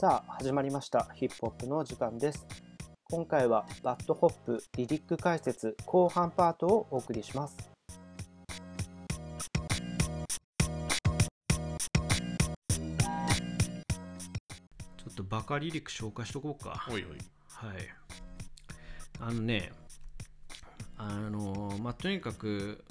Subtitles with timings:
[0.00, 1.10] さあ始まりました。
[1.14, 2.46] ヒップホップの時間です。
[3.10, 7.54] 今回は BAD HOP リリック解説後半パートをお送りします。
[7.58, 16.86] ちょっとバカリリック紹介しとこうか。
[16.90, 17.18] おいおい。
[17.48, 17.76] はい。
[19.20, 19.70] あのね
[20.96, 22.82] あのまあとにかく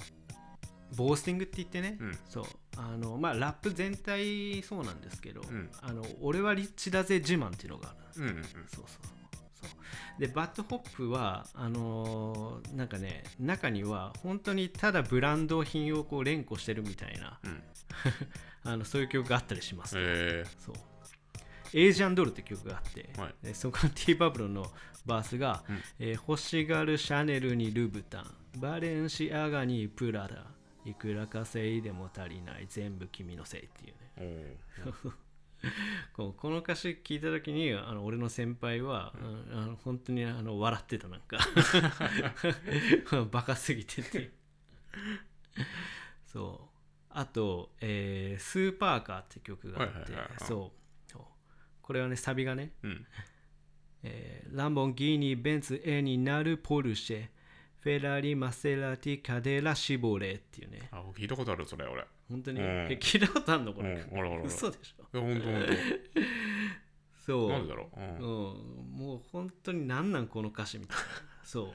[0.96, 2.18] boasting って言ってね、うん。
[2.28, 2.44] そう。
[2.76, 5.70] あのまあラップ全体そうなんですけど、ん。
[5.82, 8.42] あの俺はリッチだぜ自慢っていうのがあるうんうんうん。
[8.42, 8.86] そうそう。
[9.54, 10.20] そう。
[10.20, 17.62] でバッドホップはあのーなんかね中には本当にただブランド品をこう連呼してるみたいなうん。
[18.62, 20.74] あのそういう曲があったりします、えそう。
[21.72, 23.34] Asian Doll って曲があって、はい。
[23.42, 24.70] でそこの T バブルの
[25.06, 25.82] バースが、うん。
[25.98, 30.44] えー欲しがるシャネルにルブタンバレンシアガにプラダ
[30.84, 34.56] いくら稼いでも足りない全部君のせいっていうね。
[34.84, 35.12] ー、
[36.22, 39.18] おーこの歌詞聞いた時にあの俺の先輩は、あ
[39.54, 41.38] のあの本当にあの笑ってたなんか。
[43.30, 44.30] バカすぎてて。
[46.26, 46.70] そう。
[47.10, 50.12] あと、えースーパーカー」って曲があって、
[50.44, 50.80] そう。
[51.90, 53.06] これはねサビがね、うん。
[54.04, 57.28] えーランボンギーニベンツ絵になるポルシェ
[57.80, 60.88] フェラリマセラティカデラシボレっていうね。
[60.92, 62.06] あ聞いたことあるそれ俺。
[62.28, 62.66] 本当に、うん。
[62.66, 63.72] え聞いたことあるの？
[63.72, 65.18] これ、うんほらほら嘘でしょ？
[65.18, 65.66] いやほんとほん
[67.26, 67.48] そう。
[67.48, 68.06] となんでだろう、うん。
[68.06, 68.22] うん、
[68.98, 71.02] もう本当に何なんこの歌詞みたいな。
[71.42, 71.74] そう、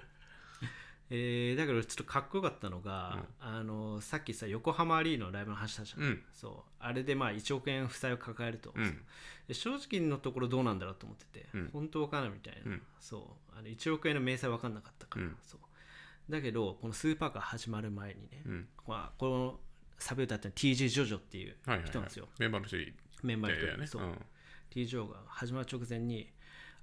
[1.09, 6.23] えーだからちょっとかっこよかったのが、あのさっきさ横浜アリーナのライブの話したじゃん、うん。
[6.33, 6.71] そう。
[6.79, 9.01] あれでまあ1億円負債を抱えると、うん。
[9.47, 11.69] で正直のところどうなんだろうと思ってて、うん。
[11.73, 12.81] 本当わかんないみたいな、うん。
[12.99, 13.57] そう。
[13.57, 15.37] あの1億円の明細わかんなかったから、うん。
[15.41, 15.59] そう
[16.29, 18.67] だけどこのスーパーカー始まる前にね、うん。
[18.87, 19.59] まあ、この
[19.99, 21.89] サビ歌ってのは TG ジョジョっていうはいはい、はい。
[21.89, 23.87] 人なんですよ、、メンバーの一人メンバーの人だよね。
[23.87, 24.17] そう、うん。
[24.69, 26.29] T・ ジョーが始まる直前に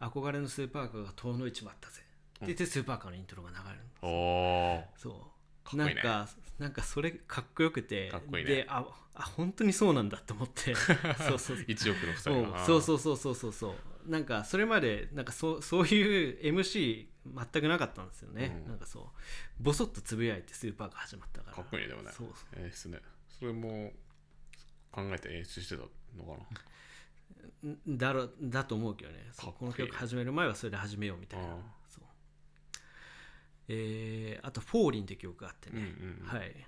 [0.00, 2.00] 憧れのスーパーカーが遠の市場あったぜ。
[2.00, 4.84] って言ってスーパーカーのイントロが流れるのおー。
[4.96, 5.68] そう。
[5.68, 6.28] かなんか
[6.58, 8.50] なんかそれかっこよくてかっこいいね。
[8.50, 8.84] であ
[9.14, 10.74] あ本当にそうなんだって思って。
[11.28, 11.56] そうそう。
[11.58, 12.64] 1億の負債うんが。
[12.64, 12.82] そう。
[12.82, 13.74] そうそうそうそうそう
[14.06, 18.70] なんかそれまでなんかそうそういう MC 全くなかったんですよね、うん。
[18.70, 19.04] なんかそう
[19.60, 21.56] ボソッとつぶやいてスーパーカー始まったから。
[21.56, 22.10] かっこいいねでもね。
[22.12, 22.64] そうそう。
[22.64, 23.00] 演出ね。
[23.28, 23.92] それも
[24.90, 25.82] 考えて演出してた
[26.16, 26.42] のか
[27.64, 27.70] な？
[27.70, 29.18] んだろだと思うけどね。
[29.36, 31.56] この曲始める前はそれで始めようみたいな。
[31.88, 32.04] そう。
[33.68, 36.26] えーあと「フォーリン」って曲があってうんうね、ん。
[36.26, 36.66] はい、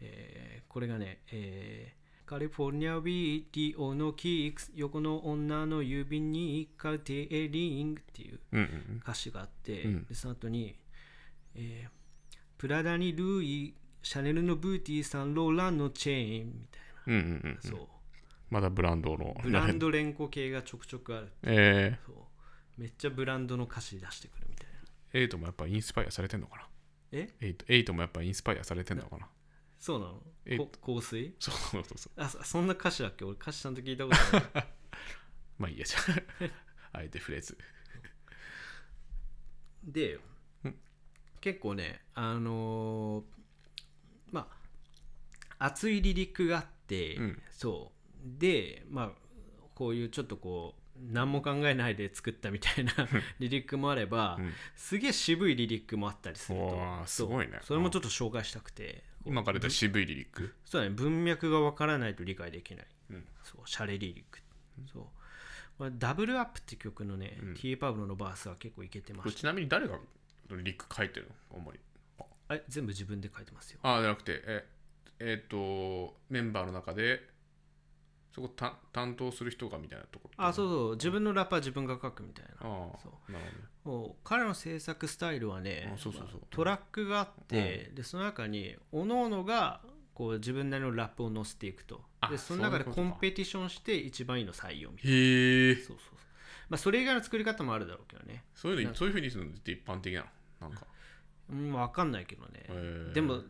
[0.00, 10.04] えーこれがね、えーカリフォルニアウィーディオのキークス横の女の指にカルテエリングっていううんうん歌詞があって、うん。
[10.06, 10.76] でその後に、
[11.54, 11.96] えー
[12.58, 17.54] プラダにルイシャネルのブーティーサンローランのチェーンみたいうんうんうんうん。
[17.54, 17.88] な、そう。
[18.48, 19.36] まだブランドの。
[19.42, 22.16] ブランド連呼系がちょくちょくあるえそう。
[22.80, 24.74] めっちゃブランドの歌詞出してくるみたいな。
[25.12, 26.66] ー、エイトもやっぱインスパイアされてんのかな？
[27.12, 27.28] え？
[27.42, 29.28] エイトエイトもやっぱインスパイアされてんのかな？
[29.86, 30.20] そうなの？
[30.46, 31.32] えこ香水？
[31.38, 32.12] そうそうそう。
[32.20, 33.24] あそそんな歌詞だっけ？
[33.24, 34.16] 俺歌詞ちゃんと聞いたこと
[34.58, 34.66] ない。
[35.58, 35.98] まあいいやじゃ
[36.92, 36.98] あ。
[36.98, 37.56] あえてフレーズ
[39.84, 40.18] で
[40.64, 40.74] うん。
[41.40, 43.24] 結構ねあのー
[44.32, 44.48] ま
[45.60, 47.42] あ熱いリリックがあって、うん。
[47.52, 47.92] そ
[48.24, 48.26] う。
[48.40, 49.12] でまあ
[49.76, 52.92] こういうちょっとこう何も考えないで作ったみたいな
[53.38, 54.52] リリックもあれば、うん。
[54.74, 57.02] すげえ渋いリリックもあったりすると。
[57.06, 57.60] すごいね。
[57.62, 60.54] それもちょっと紹介したくて今から言った渋いリリック？
[60.64, 60.94] そうだね。
[60.94, 63.24] 文脈がわからないと理解できない、うん。
[63.42, 63.68] そう。
[63.68, 64.38] シャレリリック、
[64.92, 65.02] そう。
[65.78, 67.54] これダブルアップって曲のね、うん。
[67.54, 69.98] T パブロのバースは結構いけてまこれしちなみに誰が
[70.50, 71.58] リリック書いてるの？
[71.58, 71.78] 主に。
[72.48, 73.80] たえ全部自分で書いてますよ。
[73.82, 74.64] ああじゃなくてえ
[75.18, 77.20] えっ、とメンバーの中で
[78.36, 80.92] そこた担当する人がみたいなところあそうそう。
[80.96, 82.68] 自分のラップは自分が書くみたいな。
[82.68, 83.44] ああそなる
[83.82, 86.40] ほど彼の制作スタイルはねあそうそうそう。
[86.40, 89.80] まあトラックがあって、でその中に各々が
[90.12, 92.02] こう自分なりのラップを載せていくと。
[92.20, 95.74] あでその中でコンペティションして一番いいの採用みたいへえ。
[95.76, 96.16] なそうそうそう。
[96.68, 98.44] まあそれ以外の作り方もあるだろうけどね。
[98.54, 100.26] そういうのそういうふうにするのって一般的な
[100.60, 100.86] のなんか。
[101.48, 102.66] うん分かんないけどね、
[103.14, 103.44] でもう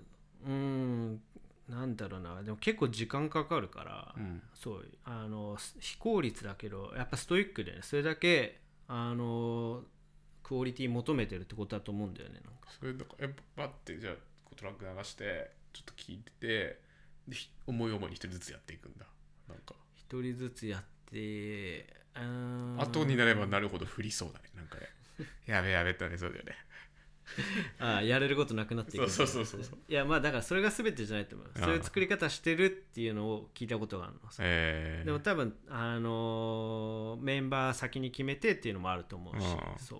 [0.46, 1.20] ーん
[1.68, 2.42] なんだろうな。
[2.42, 4.42] でも結構時間かかるから、うん。
[4.54, 7.78] そうあの非効率だけどやっぱストイックでね。
[7.82, 9.82] それだけあの
[10.42, 12.70] クオリティ求めてるってことだと思うんだよねなんか。
[12.78, 14.14] それだからえバッてじゃあ
[14.54, 16.80] トラック流してちょっと聞いてて
[17.66, 19.06] 思い思いに一人ずつやっていくんだ。
[19.48, 19.74] なんか。
[19.94, 21.92] 一人ずつやって
[22.78, 24.44] 後になればなるほど振りそうだね。
[24.54, 24.88] なんかね。
[25.46, 26.52] やべやべってなりそうだよね
[27.78, 29.10] ああやれることなくなっていく。
[29.10, 29.78] そうそうそうそう。
[29.88, 39.46] いやまあだからそれが全てじゃないと思うああそういう作り方してるっていうのを聞いたことがあるのえー、でも多分あのーメンバー先に決めてっていうのもあると思うし。
[39.84, 39.96] そ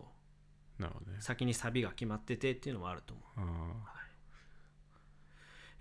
[0.78, 0.82] う。
[0.82, 1.20] なるほどね。
[1.20, 3.26] 先にサビが決まっててっていうのもあると思う。
[3.36, 3.92] あ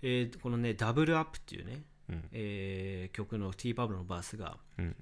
[0.02, 2.28] えーこのねダブルアップっていうね、うん。
[2.32, 4.96] えー曲の T パブロのバースがーうん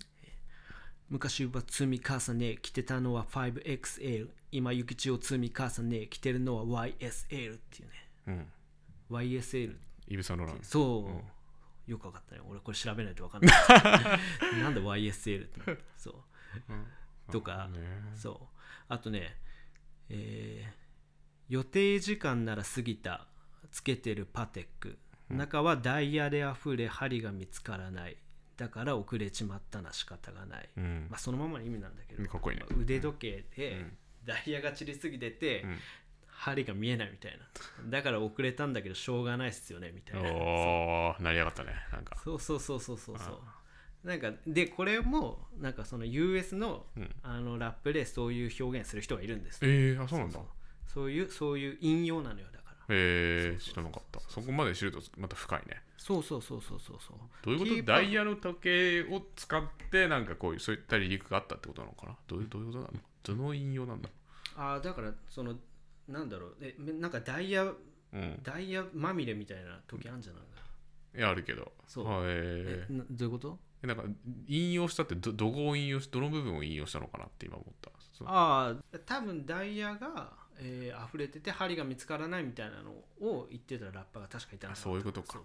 [1.14, 7.92] 昔は積み重ね着てたのは 5XL 今諭吉を積み重ね着てるのは YSL っていうね。
[8.26, 8.46] うん。
[9.10, 9.76] YSL
[10.08, 10.58] イブ・サンローラン。
[10.62, 11.08] そ
[11.88, 12.40] う、よく分かったね。
[12.50, 14.18] 俺これ調べないと分かんな
[14.56, 14.58] い。
[14.60, 15.78] なんで YSL って。
[15.96, 17.32] そう。
[17.32, 17.78] とか、ね。
[18.16, 18.56] そう。
[18.88, 19.36] あとね
[20.08, 20.84] えー
[21.48, 23.28] 予定時間なら過ぎた
[23.70, 24.98] つけてるパテック。
[25.28, 28.16] 中はダイヤであふれ針が見つからない
[28.56, 31.06] だから遅れちまったな仕方がない、うん。
[31.10, 32.64] まあ、そのままの意味なんだけどかっこいいね。
[32.78, 33.96] 腕時計でうん。
[34.24, 35.78] ダイヤが散りすぎてて、うん。
[36.26, 37.46] 針が見えないみたいな。
[37.90, 40.32] だから遅れたんだけどしょうがないっすよねみたいな。
[40.32, 42.16] おお成り上がったねなんか。
[42.24, 44.06] そうそうそうそうそうそう。
[44.06, 47.10] なんかでこれもなんかその US の,、うん。
[47.22, 49.60] あのラップでそういう表現する人がいるんです。
[49.62, 50.34] えー、あそうなんだ。
[50.34, 50.44] そう
[50.86, 51.10] そう。
[51.10, 54.20] いうそういう引用なのよだえー、知らなかった。
[54.28, 55.82] そこまで知るとまた深いね。
[55.96, 57.16] そうそうそうそうそうそう。
[57.42, 57.92] どういうこと？
[57.92, 62.16] ダイヤの時計を使ってなんかこういうそういった離陸があったってことなのかな？
[62.26, 62.92] どういうどういうことなの？
[63.22, 64.10] どの引用なんだ？
[64.56, 65.54] ああだからその
[66.08, 66.56] なんだろう。
[66.60, 68.40] えめなんかダイヤうん。
[68.42, 70.42] ダイヤまみれみたいな時あるんじゃない？
[70.42, 70.48] か
[71.16, 71.72] いやあるけど。
[71.86, 72.06] そう。
[72.06, 73.58] はいえどういうこと？
[73.82, 74.04] ー、なんか
[74.46, 77.90] 引用したってどどこを引用しどの部分を引用したのかなって今思った。
[78.26, 82.90] ああ多分ダイヤが、えー、溢れてて針が見つからないみたいなの
[83.26, 85.40] を言ってたラッパーが確かいたのあそういうことか。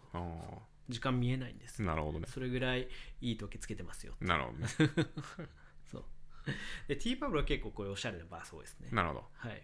[0.88, 1.82] 時間見えないんです。
[1.84, 2.26] ーなるほどね。
[2.28, 2.88] それぐらい
[3.22, 4.68] いい時計つけてますよなるほどね。
[5.92, 6.04] そう。
[6.88, 8.90] で T パブロは結構こういうおしゃれなバース多いですね。
[8.92, 9.28] なるほど。
[9.34, 9.62] はい。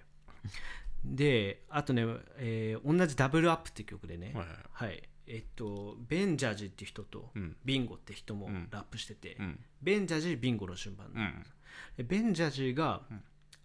[1.03, 2.03] であとね、
[2.38, 4.33] えー同じ Double Up っていう曲でね。
[4.36, 4.57] はいはい。
[4.71, 5.09] はい。
[5.27, 7.57] えっと Benjazzy って人とうん。
[7.66, 8.68] Vingo って人もうん。
[8.71, 9.59] ラップしてて、うん。
[9.81, 11.45] Benjazzy Vingo の順番うん
[11.97, 13.01] で Benjazzy が、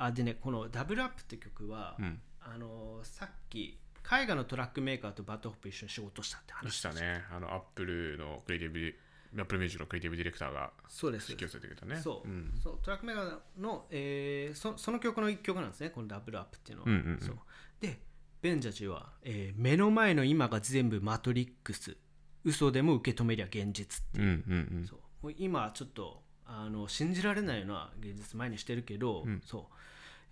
[0.02, 2.20] あでねこの Double Up って曲は、うん。
[2.42, 3.78] あのさっき
[4.10, 7.22] 海外のトラックメーカーとバッドホップ一緒に仕事したってで話したね。
[7.30, 8.94] あのアップルのクリエイティ
[9.34, 11.96] ブアップルミュージックのクリエイティブディレクターがそう寄せてくれたね。
[11.98, 12.52] そう,、ん。
[12.62, 17.20] そうトラックメーカーの、えーそその曲の一曲なんですねこの Double Up っていうのは、うんうんうん。
[17.20, 17.36] そう。
[17.80, 18.00] で
[18.40, 21.96] Benjazzy は、えー目の前の今が全部マトリックス。
[22.42, 24.22] 嘘でも受け止めりゃ現実ってう。
[24.22, 24.86] んうんうん。
[24.88, 25.32] そう。
[25.36, 29.42] 今ちょっとあの信じられないような現実前にしてるけど、うん。
[29.44, 29.74] そう、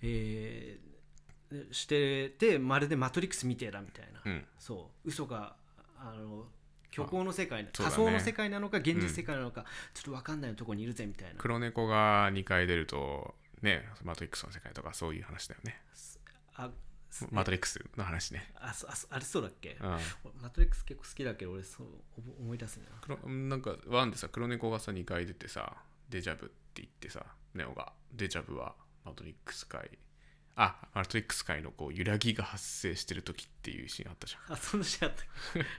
[0.02, 0.88] えー
[1.72, 4.44] しててまるでマトリックスみてえだみたいな、うん。
[4.58, 5.08] そう。
[5.08, 5.56] 嘘が
[5.98, 6.44] あの
[6.94, 7.70] 虚構の世界、ね。
[7.72, 9.64] 仮想の世界なのか現実世界なのか、
[9.94, 11.34] ちょっと分かんないところにいるぜみたいな。
[11.38, 15.80] 黒猫が2回出るとねマトリックスの世界とかそういう話だよね。
[16.54, 16.70] あ
[17.10, 18.52] すマトリックスの話ね。
[18.56, 19.88] あそあそあれそうだっけ、うん。
[19.88, 20.00] 俺
[20.42, 25.76] マトリックス結構好きだけど俺そう覚思い出すね黒なんかワンでさ黒猫がさ2回出てさ
[26.10, 27.24] デジャブって言ってさ
[27.54, 27.94] ネオが。
[28.12, 28.74] デジャブは
[29.08, 29.90] マトリックス界。
[30.56, 34.54] あマトリックス界のこう揺らぎが発生してる時っていうシーンあったじゃん。
[34.54, 35.14] あそんなシーンあっ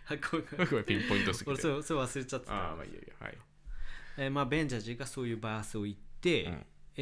[0.07, 1.67] たあご ピンポイントすぎて。
[1.67, 2.53] 俺それ忘れちゃってた。
[2.53, 3.37] ああまあいいやいやはい。
[4.17, 6.65] えーまあ、ベンジャージがそういうバースを言って、うん。
[6.95, 7.01] え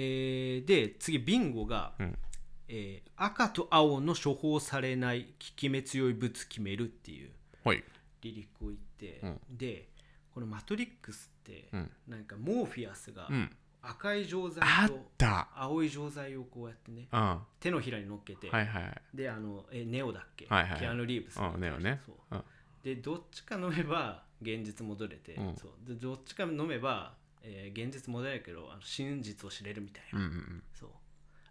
[0.64, 2.20] ーで次ビンゴが、うん。
[2.68, 7.32] えー赤と青の処方されない効き目強い物決めるっていう
[7.64, 7.84] はい。
[8.22, 9.90] リリックを言って、うで
[10.32, 11.92] このマトリックスって、うん。
[12.08, 15.48] なんかモーフィアスがうん赤い錠剤とた。
[15.56, 17.20] 青い錠剤をこうやってねうん。
[17.20, 19.02] は手のひらに乗っけて、いはいはい。
[19.14, 20.80] であのえネオだっけ、はいはいはい。
[20.80, 22.02] キアヌ・リーブスうんネオね。
[22.06, 22.16] そう。
[22.32, 22.44] うん。
[22.84, 25.56] でどっちか飲めば現実戻れて、うん。
[25.56, 25.72] そう。
[25.88, 30.90] でどっちか飲めば、えー現実戻れるけどあの真実を知れるみたいな、うんうんそう。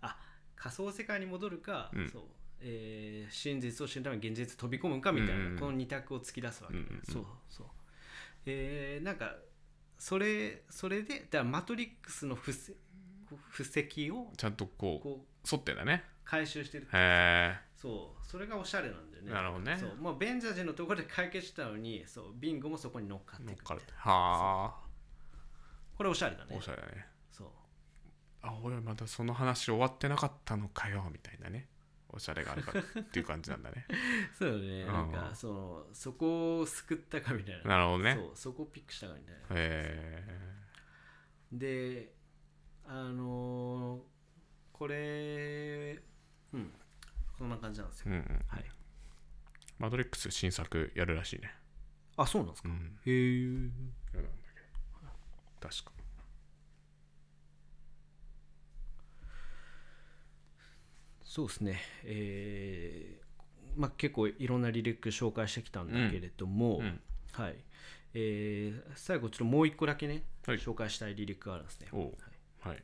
[0.03, 0.17] あ
[0.57, 2.09] 仮想世界に戻るか、うん。
[2.11, 2.23] そう。
[2.61, 5.59] えー真実を知るために現実飛び込むかみたいな、うんうんうん。
[5.59, 7.03] この二択を突き出すわけ、うんうんうん。
[7.13, 7.67] そうそう。
[8.47, 9.35] えーなんか
[9.99, 12.77] それそれでだからマトリックスの布石
[13.49, 16.05] 布石をちゃんとこうこう沿ってんだね。
[16.25, 18.27] 回収してるへそう。
[18.27, 19.33] それがおしゃれなんだよね。
[19.33, 19.77] なるほどね。
[19.79, 19.97] そう。
[19.97, 22.25] もうベンジャージのところで解決したのにそう。
[22.35, 24.87] ビンゴもそこに乗っかっていくっかるはあ。
[25.97, 26.57] これおしゃれだね。
[26.59, 27.07] おしゃれだね。
[27.31, 27.49] そう。
[28.43, 31.69] あ俺まだその話終わってなかったのかよみたいなね
[32.11, 33.87] おしゃれがあるかっていう感じなんだね。
[34.39, 34.85] そうよね。
[34.85, 34.87] ん。
[34.87, 37.71] なんかそのそこを救ったかみたいな。
[37.71, 38.15] なるほどね。
[38.15, 39.41] そうそこをピックしたかみたいな。
[39.51, 40.25] へ
[41.53, 42.15] で
[42.85, 44.17] あのー
[44.73, 46.03] これ
[46.53, 46.73] うん。
[47.39, 48.45] こんな感じなんですよ、えうんうん。
[48.47, 48.65] はい。
[49.79, 51.55] マトリックス新作やるらしいね。
[52.17, 52.99] あそうなんですか、うん。
[53.05, 53.71] へ
[54.15, 54.25] え
[55.61, 55.96] 確か
[61.37, 61.79] そうですね。
[62.05, 63.27] えー
[63.79, 66.99] まあ結構いろんなリリック紹介してきたんだけれども、うん。
[67.33, 67.57] はい。
[68.15, 70.57] えー最後ちょっともう一個だけね、はい。
[70.57, 71.89] 紹介したいリリックがあるんですね。
[71.93, 72.15] おう。
[72.67, 72.83] はい。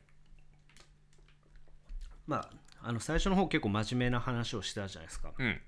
[2.27, 2.47] ま
[2.81, 5.33] ああの最初の方結構真面目な話をしたじゃないですか。
[5.35, 5.59] うん。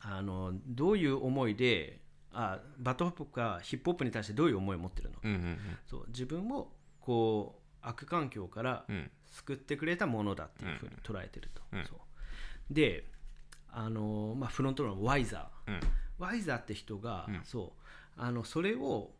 [0.00, 2.00] あのどういう思いで
[2.32, 9.08] あバッドホップがヒップホップに対してどういう思いを持ってるのか、うんうんそう自分をこう悪環境からうん。
[9.30, 11.84] 救ってくれたものだっていうふうに捉えてると、うん。
[11.86, 11.98] そう
[12.72, 13.04] で
[13.68, 15.80] あの、まあ、フロントの YZERR、うん。
[16.18, 17.40] ワイザーって人が、うん。
[17.44, 19.10] そうあのそれを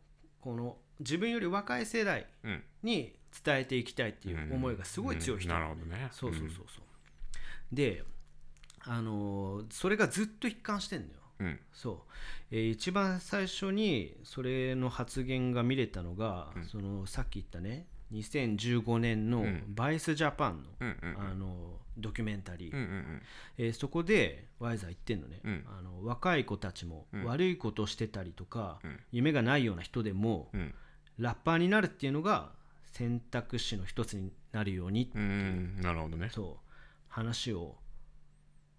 [0.41, 2.63] この自分より若い世代うん。
[2.83, 5.49] に伝えていきたいっていう思いがすごい強い人。
[5.51, 6.07] なるほどね。
[6.11, 8.03] そうそうそうそう、で
[8.81, 11.13] あのそれがずっと一貫してんのよ。
[11.39, 11.59] うん。
[11.71, 12.11] そう、
[12.51, 23.21] えー一番最初にそれの発言が見れたのが、そのさっき言ったね2015年のバイスジャパンの,、うんうんあのドキュメンタリー、うんうん
[23.59, 25.65] えーそこでワイザー言ってんのね、うん。
[25.77, 28.99] あの若い子たちも悪いことしてたりとか、うん。
[29.11, 30.73] 夢がないような人でも、うん。
[31.19, 32.49] ラッパーになるっていうのが
[32.93, 35.25] 選択肢の一つになるように、うんう
[35.79, 36.29] んなるほどね。
[36.31, 36.71] そう。
[37.09, 37.75] 話を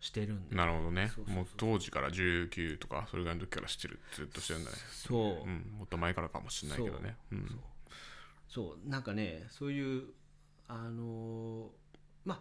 [0.00, 1.12] してるんでなるほどね。
[1.14, 1.36] そうそうそう。
[1.36, 4.76] もう当時から19とかそれぐらいの時からしてるずっとしてるんだね。
[4.90, 5.72] そう、うん。
[5.78, 7.16] もっと前からかもしれないけどね。
[7.30, 7.34] う。
[7.36, 7.60] ん
[8.54, 10.04] そうなんかねそういう
[10.68, 11.68] あのー
[12.24, 12.40] まあ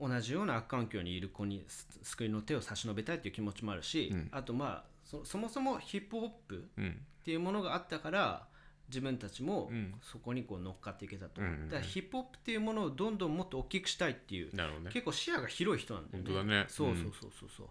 [0.00, 4.28] 同じような悪環境にいる子にす救いの手を差し伸べたいっていう気持ちもあるし、うん。
[4.30, 7.00] あとまあそそもそもヒップホップっうん。
[7.24, 8.46] ていうものがあったから
[8.88, 9.94] 自分たちもうん。
[10.02, 11.68] そこにこう乗っかっていけたと、うんうんうん。
[11.68, 14.62] だからヒップホップっていうものをどんどんもっと大きくしたいっていうね。
[14.92, 16.30] 結構視野が広い人なんだよね。
[16.30, 16.66] 本当だね。
[16.68, 17.66] そうそうそうそうそう。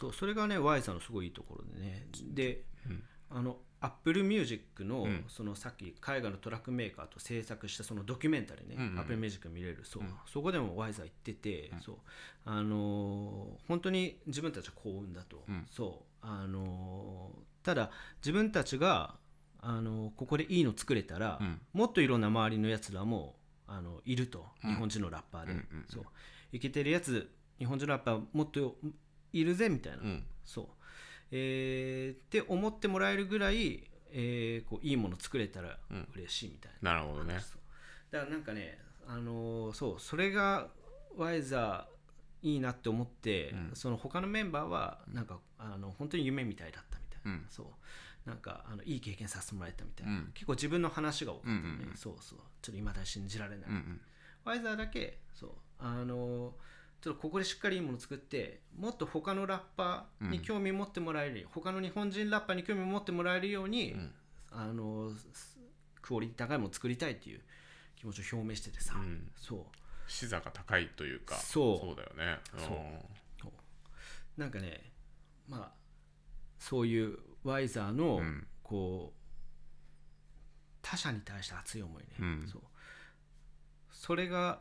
[0.00, 2.06] そうそれがね Y さんのすごいいいところでね。
[2.32, 5.24] で、うんあの Apple Music の、うん。
[5.28, 8.98] そのさっき海外のトラックメーカーと制作したそのドキュメンタリーね、うんうん。
[8.98, 9.80] Apple Music 見れる。
[9.84, 11.96] そう、そこでも Y さん言ってて、そう。
[12.44, 15.44] あのー本当に自分たちは幸運だと。
[15.48, 15.66] うん。
[15.70, 16.26] そう。
[16.26, 19.16] あのーただ自分たちが
[19.60, 21.60] あのーここでいいの作れたら、うん。
[21.72, 25.84] もっといろんな周りのやつらもあのいると、日本人のラッパーで、うんうんうん。
[25.88, 26.04] そう。
[26.52, 28.76] いけてるやつ日本人ラッパーもっと
[29.32, 30.24] いるぜみたいな、うん。
[30.44, 30.66] そう、
[31.30, 36.08] えーって思ってもらえるぐらい、えーこういいもの作れたらうん。
[36.14, 37.34] 嬉しいみたいな、なるほどね。
[38.10, 40.68] だからなんかねあのーそうそれが
[41.16, 43.70] ワイザーいいなって思って、うん。
[43.74, 47.46] その他のメンバーはなんかあの本当に夢みたいだったみたいな、うん。
[47.48, 47.66] そう。
[48.28, 50.30] なんかあのいい経験させてもらえたみたいな、うん。
[50.34, 51.96] 結構自分の話が多かったね、うんうんうん。
[51.96, 52.38] そうそう。
[52.62, 54.00] ちょっと今だに信じられない、うんうん
[54.44, 55.50] ワイザーだけそう。
[55.80, 56.54] あの
[57.00, 64.12] ちょっとここでしっかりいいもの作ってもっと他のラッパーに興味持ってもらえるように、他の日本人ラッパーに興味持ってもらえるように、ん。
[64.50, 65.58] あのす
[66.00, 67.40] クオリティ高いものを作りたいっていう
[67.96, 69.30] 気持ちを表明しててさ、うん。
[69.36, 69.60] そう。
[70.08, 71.78] 視座が高いというかそう。
[71.78, 72.40] そうだよね。
[72.58, 72.74] そ
[73.48, 74.40] う。
[74.40, 74.92] なんかね
[75.48, 75.72] まあ
[76.58, 78.46] そういうワイザーの、うん。
[78.62, 79.18] こう
[80.82, 82.48] 他者に対して熱い思いね、うん。
[82.48, 82.62] そう。
[83.90, 84.60] それが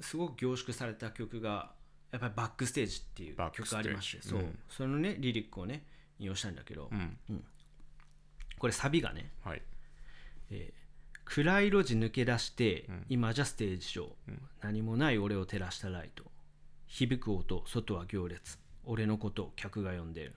[0.00, 1.72] すごく凝縮された曲が
[2.12, 4.58] やっぱり「バックステージ」っていう曲がありましてそう、うん。
[4.68, 5.84] そのねリリックをね
[6.18, 7.44] 引用したいんだけど、うん。
[8.58, 9.62] これサビがねはい。
[10.50, 10.86] えー
[11.28, 14.14] 暗い路地抜け出して、今じゃステージ上、
[14.60, 16.22] 何もない俺を照らしたライト
[16.86, 18.60] 響く音外は行列。
[18.84, 20.36] 俺のことを客が呼んでる。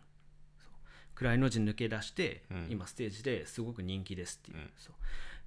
[1.14, 4.96] 暗い路地抜け出して、今ステージですごく人気ですっていう,、そう。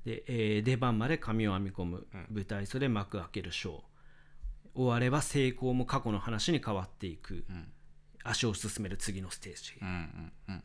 [0.09, 3.83] でえー出番まで髪を編み込む、舞台袖幕開けるショー
[4.75, 7.45] 終われば成功も過去の話に変わっていく、
[8.25, 10.62] 足を進める次のステージ、うんうんうん。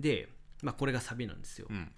[0.00, 0.28] で、
[0.62, 1.92] まあ、これがサビなんですよ、うん。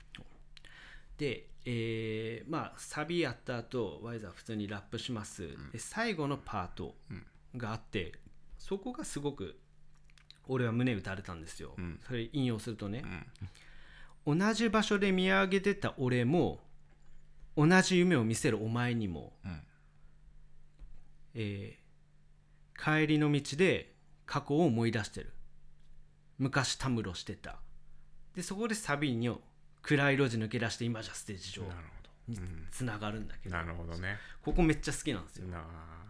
[1.17, 6.95] で、えーまあサビやった後ワイザー普通にラップします、で最後のパート
[7.57, 8.13] があって、
[8.59, 9.59] そこがすごく
[10.47, 11.75] 俺は胸打たれたんですよ、
[12.07, 13.03] それ引用するとね、
[14.27, 16.61] 同じ場所で見上げてた俺も
[17.57, 19.63] 同じ夢を見せるお前にも、うん
[21.37, 21.87] えー
[22.79, 23.95] 帰りの道で
[24.27, 25.33] 過去を思い出してる。
[26.39, 27.57] 昔たむろしてた。
[28.35, 29.31] でそこでサビに
[29.81, 31.63] 暗い路地抜け出して今じゃステージ上
[32.29, 32.39] に
[32.71, 34.19] つながるんだけど、なるほどね。
[34.43, 35.65] ここめっちゃ好きなんですよ、な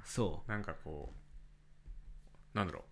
[0.04, 1.12] そなんかこ
[2.54, 2.84] うなんだろ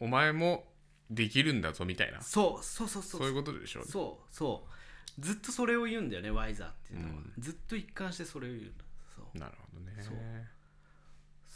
[0.00, 0.04] う。
[0.04, 0.64] お前も
[1.10, 2.18] できるんだぞみたいな。
[2.18, 3.20] うそうそうそうそう。
[3.22, 5.20] そういうことでしょそうそう。
[5.20, 8.72] ずっとそれを言うんだよねワイザーっていうのは、ずっと一貫してそれを言う
[9.16, 9.38] そう。
[9.38, 10.02] なるほどね。
[10.02, 10.14] そう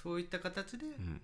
[0.05, 1.21] そういった形でうん。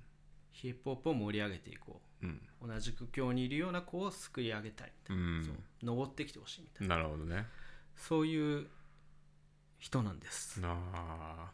[0.52, 2.26] ヒップホップを盛り上げていこう。
[2.26, 2.40] ん。
[2.62, 5.44] う同じ苦境にいるような子を救い上げたいみたいな、うん。
[5.44, 5.54] そう。
[5.82, 6.96] 登ってきてほしいみたいな。
[6.96, 7.46] なるほどね。
[7.94, 8.66] そういう
[9.78, 10.60] 人なんです。
[10.62, 11.50] なあ。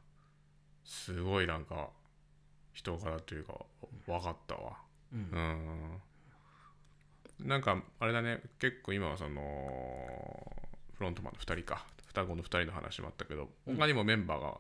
[0.85, 1.91] すごいなんか
[2.73, 3.55] 人柄というか
[4.07, 4.77] 分かったわ。
[5.13, 6.01] うん。
[7.41, 7.49] うん。
[7.49, 8.41] なんかあれだね。
[8.61, 9.43] 結構今はその
[10.95, 11.85] フロントマンの2人か。
[12.07, 13.77] 双子の2人の話もあったけどうん。
[13.77, 14.59] 他にもメンバーが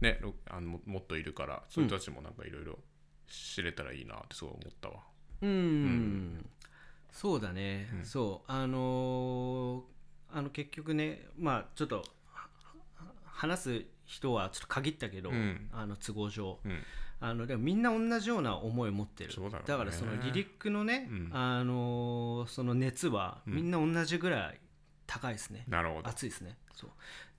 [0.00, 2.78] ねろあのももっといるからそういう人たちもなんかいろいろ
[3.26, 4.96] 知れたらいいなってすごい思ったわ。
[5.40, 6.44] うん、
[7.10, 8.04] そうだね、うん。
[8.04, 8.50] そう。
[8.50, 9.82] あのー
[10.30, 12.04] あの結局ねまあちょっと
[13.24, 15.68] 話す人はちょっと限ったけど、うん。
[15.72, 16.58] あの都合上。
[16.64, 16.82] うん。
[17.20, 19.32] あのでもみんな同じような思いを持ってる。
[19.32, 21.30] そうだからそのリリックのね、うん。
[21.32, 23.54] あのーその熱はうん。
[23.54, 24.60] みんな同じぐらい
[25.06, 26.08] 高いですね、なるほど。
[26.08, 26.56] 熱いですね。
[26.74, 26.90] そう。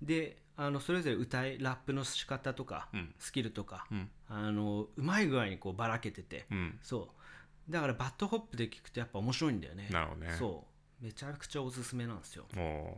[0.02, 3.16] であのそれぞれ歌いラップの仕方とか、うん。
[3.18, 4.10] スキルとか、うん。
[4.28, 6.78] あのうまい具合にこうばらけてて、うん。
[6.84, 7.08] そ
[7.70, 7.72] う。
[7.72, 9.88] だからバッドホップで聞くとやっぱ面白いんだよね。
[9.90, 10.36] なるほどね。
[10.38, 10.66] そ
[11.02, 11.06] う。
[11.06, 12.44] めちゃくちゃおすすめなんですよ。
[12.58, 12.98] お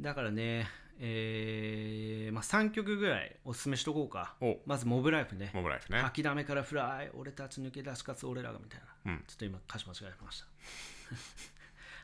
[0.00, 0.68] だからね
[1.00, 4.36] えーまあ、3曲ぐらいおすすめしとこうか。
[4.40, 4.58] お。
[4.66, 5.50] まず Mobb Life ね。
[5.54, 5.98] Mobb Life ね。
[6.02, 9.24] 掃き溜めから fly 俺たち抜け出し勝つ俺らがみたいな、うん。
[9.26, 10.40] ちょっと今歌詞間違えまし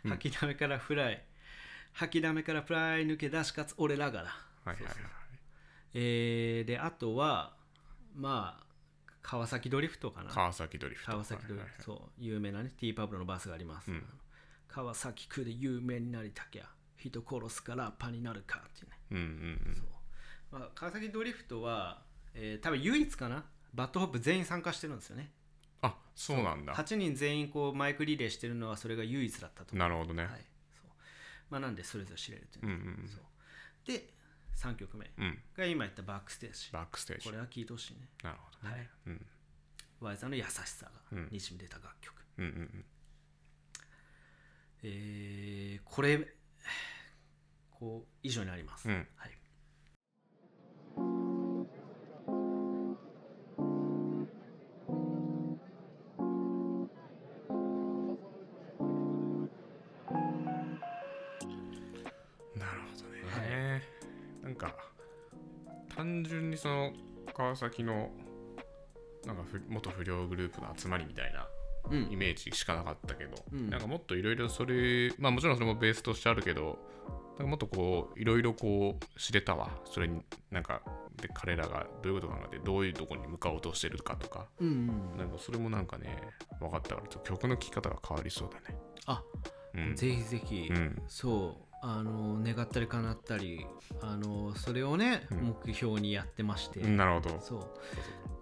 [0.02, 0.08] た。
[0.10, 4.36] 掃 き溜めから fly 掃き溜めから fly 抜け出し勝つ俺らがだ。
[4.64, 4.94] はいはいはい。
[5.94, 7.54] えーであとは
[8.14, 8.66] まあ
[9.22, 10.30] 川崎ドリフトかな。
[10.30, 11.12] 川崎ドリフト。
[11.12, 12.10] 川崎ドリフト、はいはいはい。
[12.10, 12.22] そう。
[12.22, 14.04] 有名なね T パブロのバスがあります、うん。
[14.68, 16.64] 川崎区で有名になりたきゃ
[16.98, 19.22] 人殺すかラッパーになるかっていうね、うんうん
[20.52, 20.60] うん。
[20.60, 22.02] まあ、川崎ドリフトは、
[22.34, 23.44] えー多分唯一かな。
[23.72, 25.30] バッドホップ全員参加してるんですよね。
[25.80, 26.74] あそうなんだ。
[26.74, 29.72] 8人全員こうマイクリレーしてるのはそれが唯一だったと。
[29.72, 30.24] 思なるほどね。
[30.24, 30.44] う、はい
[31.50, 32.66] まあ、なんでそれぞれ知れるという。
[32.66, 32.74] うんう
[33.04, 33.22] んそう。
[33.86, 34.12] で
[34.56, 35.10] 3曲目。
[35.56, 36.70] が今言ったバックステージ。
[36.72, 37.26] バックステージ。
[37.26, 38.08] これは聴いてほしいね。
[38.22, 38.90] なるほどね。
[39.06, 39.26] うん。
[40.00, 41.28] ワイザーの優しさがうん。
[41.30, 42.84] にじみ出た楽曲、うんうんうん。
[44.82, 46.34] えーこれ
[47.70, 49.06] こう以上になります、うん。
[49.16, 49.35] はい
[66.66, 66.92] その
[67.32, 68.10] 川崎の
[69.24, 71.46] なんかふ元不良グループの集まりみたいな
[71.88, 72.08] うん。
[72.10, 73.70] イメージしかなかったけど、うん。
[73.70, 76.78] なんかもっといろいろそれまあもちろんそれもベースとしてあるけど
[77.38, 79.70] なんかもっとこういろいろこう知れたわ。
[79.84, 80.82] それになんか
[81.22, 84.48] で彼らがどういうこと考えてどういうところに向かおうとしてるかとか。
[84.58, 84.70] うんう
[85.14, 86.18] んなんかそれもなんかね
[86.58, 88.76] 分かったから曲の聴き方が変わりそうだね。
[89.06, 89.22] あ、
[89.74, 89.94] うん。
[89.94, 91.02] ぜひぜひ、うん。
[91.06, 93.66] そうあの願ったり叶ったり
[94.00, 95.38] あのそれをね、うん。
[95.64, 97.40] 目標にやってまして、うんなるほど。
[97.40, 97.66] そう。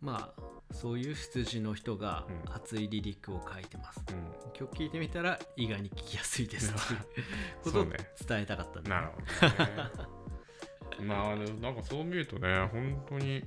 [0.01, 0.42] まあ
[0.73, 2.55] そういう羊の人がうん。
[2.55, 4.12] 熱いリリックを書いてます、う
[4.49, 4.53] ん。
[4.53, 6.99] 曲聴いてみたら意外に聴きやすいですっていう
[7.64, 7.97] ことを伝
[8.42, 11.09] えたかったんで、なるほどね。
[11.09, 13.42] まあなんかそう見るとね本当に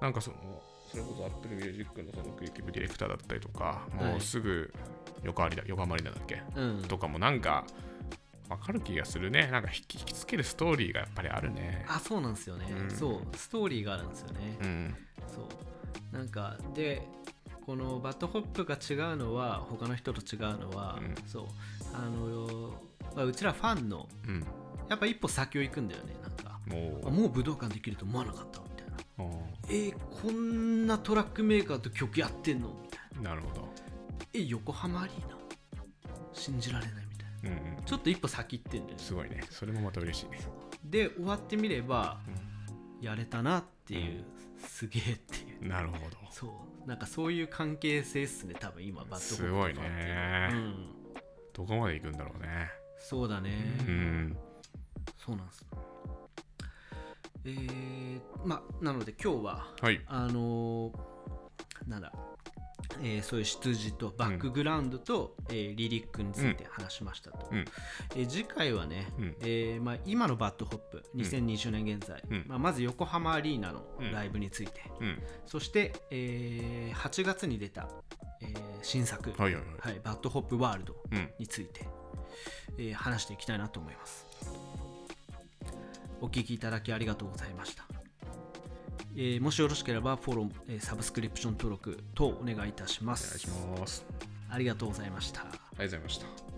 [0.00, 4.72] なんかそのそれこそ Apple Music のそのクリエイティブディレクターだったりとか、もうすぐ
[5.22, 6.42] 横割りだ横浜りだっけ？
[6.56, 6.82] うん。
[6.82, 7.64] とかもなんか
[8.52, 9.48] わかる気がするね。
[9.50, 11.84] なんか引き引きつけるストーリーがやっぱりあるね。
[11.88, 12.90] あそうなんですよね、うん。
[12.90, 13.36] そう。
[13.36, 14.94] ストーリーがあるんですよね、うん。
[15.26, 15.48] そ
[16.12, 16.16] う。
[16.16, 17.08] なんかで
[17.66, 21.14] このバッドホップが違うのは他の人と違うのは、うん。
[21.26, 21.44] そう。
[21.94, 22.74] あの、
[23.16, 24.46] まあ、うちらファンのうん。
[24.88, 26.60] やっぱ一歩先を行くんだよねなんか。
[26.68, 29.24] もう武道館できると思わなかったみたいな。
[29.24, 29.30] う
[29.68, 33.18] えーこんなトラックメーカーと曲やってんのみたいな。
[33.18, 33.68] うんなるほど。
[34.34, 35.36] え横浜アリーナ？
[36.32, 37.01] 信じられない
[37.44, 37.84] うんうん。
[37.84, 39.02] ちょっと一歩先行ってんだよね。
[39.02, 39.42] すごいね。
[39.50, 40.40] それもまた嬉しいね。
[40.84, 42.20] で終わってみれば
[43.00, 44.24] やれたなっていう、
[44.58, 45.68] すげえっていう。
[45.68, 46.16] なるほど。
[46.30, 46.46] そ
[46.84, 46.88] う。
[46.88, 50.50] なんかそういう関係性っすね多分今バッドすごいね。
[50.52, 50.88] うん。
[51.52, 52.70] どこまで行くんだろうね。
[52.98, 53.50] そうだね、
[53.86, 54.36] うん。
[55.18, 55.66] そうなんです。
[57.44, 60.00] えー、まあなので今日ははい。
[60.06, 61.12] あのー
[61.88, 62.12] なんだ、
[63.02, 67.64] えーそういう出自とバックグラウンドと、えーリリックについて話しましたと、うん。
[68.14, 69.36] えー次回はね、うん。
[69.40, 75.22] えーまあ、今のバッドホップ2020年現在、うんまあ、まず横浜アリーナのライブについて、うん。
[75.46, 77.88] そして、えー8月に出た、
[78.40, 79.92] えー新作、はいはいはい。
[79.92, 81.86] はい、バッドホップワールドうんについて、
[82.78, 84.26] えー話していきたいなと思います。
[86.20, 87.84] お聞きいただきありがとうございました、
[89.16, 94.04] えーもしよろしければフォロー、えーサブスクリプション登録等お願いいたしまお願いすします。
[94.50, 95.40] ありがとうございました。
[95.40, 96.51] ありがとうございました